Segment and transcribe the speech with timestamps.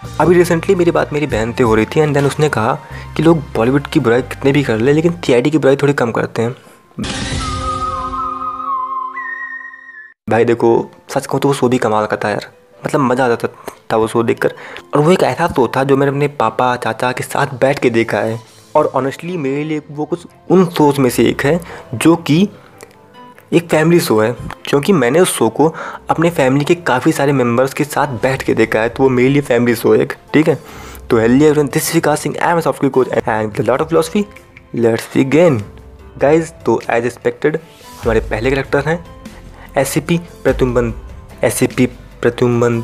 [0.00, 2.74] अभी रिसेंटली मेरी बात मेरी बहन से हो रही थी एंड देन उसने कहा
[3.16, 6.12] कि लोग बॉलीवुड की बुराई कितने भी कर ले, लेकिन सी की बुराई थोड़ी कम
[6.12, 6.56] करते हैं।
[10.30, 12.46] भाई देखो, सच कहूँ तो वो शो भी कमाल का था यार।
[12.86, 13.48] मतलब मज़ा आता
[13.92, 14.54] था वो शो देखकर।
[14.94, 17.90] और वो एक ऐसा शो था जो मैंने अपने पापा, चाचा के साथ बैठ के
[17.90, 18.40] देखा है।
[18.74, 21.60] और ऑनेस्टली मेरे लिए वो कुछ उन शोज़ में से एक है
[21.94, 22.48] जो कि
[23.52, 24.30] एक फैमिली शो है
[24.66, 25.66] क्योंकि मैंने उस शो को
[26.10, 29.28] अपने फैमिली के काफ़ी सारे मेंबर्स के साथ बैठ के देखा है तो वो मेरे
[29.28, 30.58] लिए फैमिली शो है एक ठीक है?
[31.10, 34.24] तो hello everyone this Vikas Singh I am software coach and the lot of philosophy
[34.74, 35.58] let's begin
[36.18, 37.58] guys तो एज एक्सपेक्टेड
[38.02, 39.04] हमारे पहले करेक्टर हैं
[39.78, 40.92] S C P Pradyuman
[41.44, 41.86] S C P
[42.22, 42.82] Pradyuman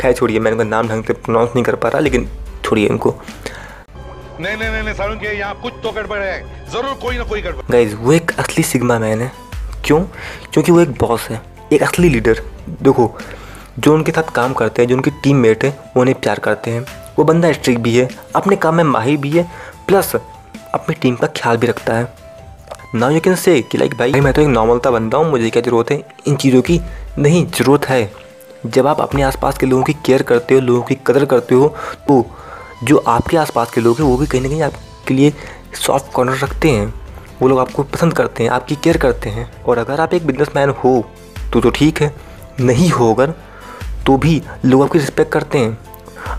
[0.00, 2.28] खैर छोड़िए मैं उनका नाम ढंग से प्रोनाउंस नहीं कर पा रहा लेकिन
[2.64, 3.14] छोड़िए उनको
[4.40, 7.40] नहीं नहीं नहीं, नहीं सारुण के यहाँ कुछ तो गड़बड़ है ज़रूर कोई ना कोई
[7.42, 9.32] गड़बड़। गाइज़ वो एक असली सिग्मा मैन है
[9.88, 10.00] क्यों?
[10.52, 11.40] क्योंकि वो एक बॉस है,
[11.72, 12.42] एक असली लीडर
[12.82, 13.10] देखो,
[13.78, 16.70] जो उनके साथ काम करते हैं, जो उनकी टीम मेट है, वो उन्हें प्यार करते
[16.70, 16.84] हैं।
[17.18, 19.46] वो बंदा स्ट्रिक भी है, अपने काम में माहिर भी है
[19.88, 22.12] प्लस अपनी टीम का ख्याल भी रखता है।
[22.94, 25.50] ना यू कैन से कि लाइक भाई, मैं तो एक नॉर्मल था बंदा हूँ, मुझे
[25.50, 26.02] क्या ज़रूरत है?
[26.26, 26.80] इन चीज़ों की
[27.18, 28.10] नहीं, ज़रूरत है।
[28.66, 31.74] जब आप अपने आसपास के लोगों की केयर करते हो, लोगों की कदर करते हो
[32.08, 32.24] तो
[32.84, 35.32] जो आपके आसपास के लोग हैं, वो भी कहीं ना कहीं आपके लिए
[35.76, 37.07] सॉफ्ट कॉर्नर रखते हैं।
[37.40, 40.70] वो लोग आपको पसंद करते हैं, आपकी केयर करते हैं। और अगर आप एक बिजनेसमैन
[40.78, 41.04] हो
[41.52, 42.14] तो तो ठीक है।
[42.60, 43.34] नहीं हो अगर
[44.06, 45.76] तो भी लोग आपकी रिस्पेक्ट करते हैं।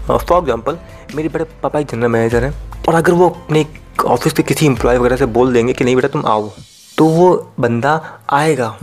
[0.07, 0.77] फॉर एग्ज़ाम्पल
[1.15, 2.53] मेरे बड़े पापा एक जनरल मैनेजर हैं,
[2.87, 3.65] और अगर वो अपने
[4.05, 6.49] ऑफ़िस के किसी एम्प्लॉय वगैरह से बोल देंगे कि, नहीं बेटा, तुम आओ।
[6.97, 8.75] तो वो बंदा आएगा,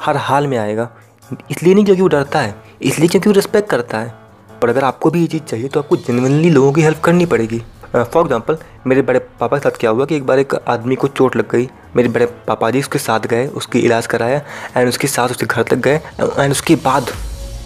[0.00, 0.88] हर हाल में आएगा।
[1.50, 4.14] इसलिए नहीं क्योंकि वो डरता है, इसलिए क्योंकि वो रिस्पेक्ट करता है।
[4.62, 7.62] पर अगर आपको भी ये चीज़ चाहिए तो आपको जेनवनली लोगों की हेल्प करनी पड़ेगी।
[7.94, 11.08] फॉर एग्ज़ाम्पल मेरे बड़े पापा के साथ क्या हुआ कि एक बार एक आदमी को
[11.08, 14.40] चोट लग गई। मेरे बड़े पापा जी उसके साथ गए, उसकी इलाज कराया
[14.76, 16.00] एंड उसके साथ उसके घर तक गए
[16.38, 17.10] एंड उसके बाद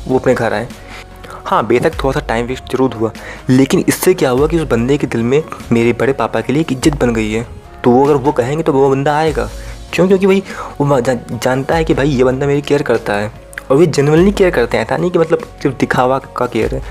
[0.06, 0.68] वो अपने घर आए।
[1.46, 3.10] हाँ बेशक थोड़ा सा टाइम वेस्ट ज़रूर हुआ,
[3.50, 6.62] लेकिन इससे क्या हुआ कि उस बंदे के दिल में मेरे बड़े पापा के लिए
[6.62, 7.46] एक इज़्ज़त बन गई है।
[7.84, 9.48] तो वो अगर वो कहेंगे तो वो बंदा आएगा।
[9.92, 10.06] क्यों?
[10.08, 10.42] क्योंकि भाई,
[10.80, 13.30] वो जानता है कि भाई ये बंदा मेरी केयर करता है
[13.70, 16.82] और वे जनरली केयर करते हैं। ऐसा नहीं कि मतलब सिर्फ़ दिखावा का केयर है।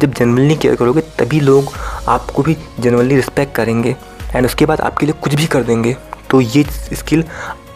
[0.00, 1.72] जब जनरली केयर करोगे तभी लोग
[2.08, 3.94] आपको भी जनरली रिस्पेक्ट करेंगे।
[4.34, 5.96] एंड उसके बाद आपके लिए कुछ भी कर देंगे।
[6.30, 6.64] तो ये
[6.94, 7.24] स्किल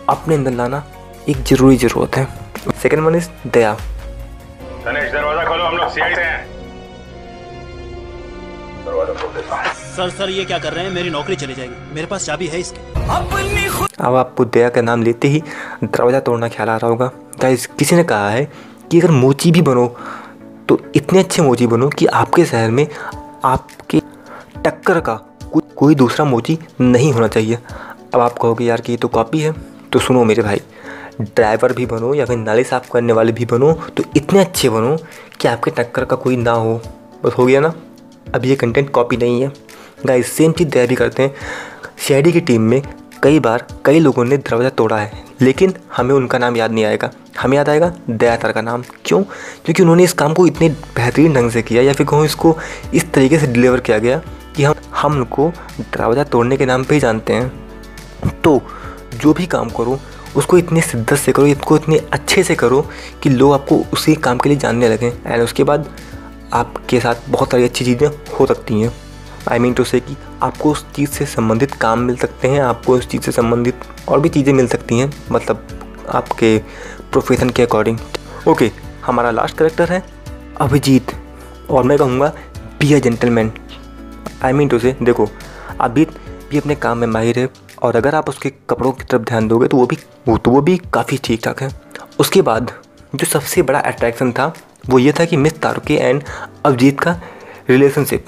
[0.08, 0.84] अपने अंदर लाना
[1.28, 2.26] एक ज़रूरी ज़रूरत है।
[2.82, 3.76] Second one is Daya.
[4.84, 6.46] दरवाज़ा खोलो हम लोग सीआई से हैं।
[9.96, 10.92] सर सर ये क्या कर रहे हैं?
[10.92, 12.80] मेरी नौकरी चली जाएगी। मेरे पास चाबी है इसकी।
[14.00, 15.42] अब आपको दया का नाम लेते ही
[15.84, 18.44] दरवाज़ा तोड़ना ख्याल आ रहा होगा। गाइस किसी ने कहा है
[18.90, 19.86] कि अगर मोची भी बनो
[20.69, 22.87] तो इतने अच्छे मोची बनो कि आपके शहर में
[23.45, 24.01] आपके
[24.65, 25.15] टक्कर का
[25.77, 27.59] कोई दूसरा मोची नहीं होना चाहिए।
[28.15, 29.53] अब आप कहोगे, यार, कि ये तो कॉपी है।
[29.93, 30.61] तो सुनो मेरे भाई
[31.21, 34.97] ड्राइवर भी बनो या फिर नाली साफ़ करने वाले भी बनो तो इतने अच्छे बनो
[35.41, 36.81] कि आपके टक्कर का कोई ना हो।
[37.25, 37.73] बस हो गया ना?
[38.35, 39.53] अब ये कंटेंट कॉपी नहीं है।
[40.06, 41.35] गाइस सेम चीज़ दया भी करते हैं।
[41.99, 42.83] सी की टीम में
[43.23, 47.11] कई बार कई लोगों ने दरवाज़ा तोड़ा है, लेकिन हमें उनका नाम याद नहीं आएगा।
[47.41, 49.23] हमें याद आएगा दयातर का नाम। क्यों?
[49.65, 52.56] क्योंकि उन्होंने इस काम को इतने बेहतरीन ढंग से किया या फिर कहूँ इसको
[52.95, 54.21] इस तरीके से डिलीवर किया गया
[54.56, 55.49] कि हम हम उनको
[55.81, 58.61] दरवाज़ा तोड़ने के नाम पे ही जानते हैं। तो
[59.15, 59.99] जो भी काम करो,
[60.37, 62.81] उसको इतनी शिद्दत से करो इसको इतने अच्छे से करो
[63.23, 65.89] कि लोग आपको उसी काम के लिए जानने लगें। एंड उसके बाद
[66.53, 68.09] आपके साथ बहुत सारी अच्छी चीज़ें
[68.39, 68.93] हो सकती हैं।
[69.48, 72.94] आई मीन टू से कि आपको उस चीज़ से संबंधित काम मिल सकते हैं, आपको
[72.94, 75.66] उस चीज़ से संबंधित और भी चीज़ें मिल सकती हैं मतलब
[76.09, 76.56] आपके
[77.12, 77.98] प्रोफेशन के अकॉर्डिंग
[78.48, 78.70] ओके
[79.04, 80.03] हमारा लास्ट करेक्टर है
[80.60, 81.12] अभिजीत
[81.70, 82.32] और मैं कहूँगा
[82.81, 83.53] be a gentleman
[84.44, 85.28] I mean to say देखो
[85.81, 86.19] अभिजीत
[86.50, 87.48] भी अपने काम में माहिर है
[87.82, 89.97] और अगर आप उसके कपड़ों की तरफ़ ध्यान दोगे तो वो भी,
[90.28, 91.70] वो तो वो भी काफ़ी ठीक ठाक है।
[92.20, 92.72] उसके बाद
[93.14, 94.53] जो सबसे बड़ा अट्रैक्शन था,
[94.88, 96.22] वो ये था कि मिस तारुके एंड
[96.64, 97.20] अभिजीत का
[97.70, 98.26] रिलेशनशिप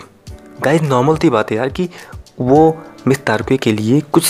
[0.64, 1.88] गाइस नॉर्मल थी बात है यार कि
[2.40, 2.76] वो
[3.06, 4.24] मिस तारके के लिए कुछ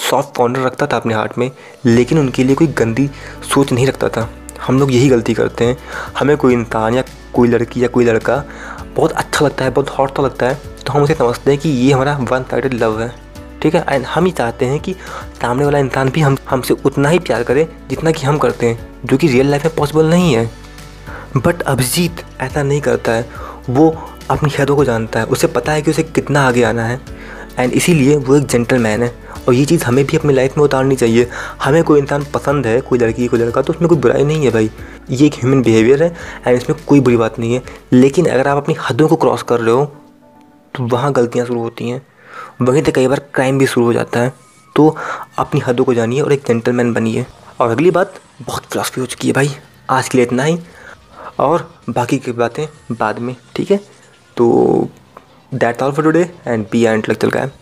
[0.00, 1.50] सॉफ्ट कॉर्नर रखता था अपने हार्ट में,
[1.84, 3.08] लेकिन उनके लिए कोई गंदी
[3.54, 4.28] सोच नहीं रखता था।
[4.66, 5.76] हम लोग यही गलती करते हैं।
[6.18, 7.02] हमें कोई इंसान या
[7.34, 8.42] कोई लड़की या कोई लड़का
[8.96, 10.54] बहुत अच्छा लगता है, बहुत हॉट तो लगता है
[10.86, 13.12] तो हम उसे समझते हैं कि ये हमारा वन साइडेड लव है।
[13.62, 13.84] ठीक है?
[13.88, 14.92] एंड हम ही चाहते हैं कि
[15.40, 18.88] सामने वाला इंसान भी हम, हमसे उतना ही प्यार करे जितना कि हम करते हैं,
[19.04, 20.50] जो कि रियल लाइफ में पॉसिबल नहीं है।
[21.36, 23.28] बट अभिजीत ऐसा नहीं करता है।
[23.70, 23.90] वो
[24.30, 27.00] अपनी हदों को जानता है, उसे पता है कि उसे कितना आगे आना है।
[27.58, 30.96] एंड इसीलिए वो एक जेंटलमैन है। और ये चीज़ हमें भी अपनी लाइफ में उतारनी
[30.96, 31.28] चाहिए।
[31.62, 34.50] हमें कोई इंसान पसंद है, कोई लड़की, कोई लड़का तो उसमें कोई बुराई नहीं है
[34.50, 34.70] भाई।
[35.10, 36.16] ये एक ह्यूमन बिहेवियर है
[36.46, 37.62] एंड इसमें कोई बुरी बात नहीं है।
[37.92, 39.84] लेकिन अगर आप अपनी हदों को क्रॉस कर रहे हो
[40.74, 42.06] तो वहाँ गलतियाँ शुरू होती हैं।
[42.62, 44.32] वहीं तो कई बार क्राइम भी शुरू हो जाता है।
[44.76, 44.96] तो
[45.38, 47.26] अपनी हदों को जानिए और एक जेंटलमैन बनिए।
[47.60, 49.50] और अगली बात, बहुत फिलासफी हो चुकी है भाई।
[49.90, 50.58] आज के लिए इतना ही।
[51.38, 53.80] और बाकी की बातें बाद में, ठीक है?
[54.36, 54.88] तो
[55.52, 57.59] that all for today and P एंड लग चल है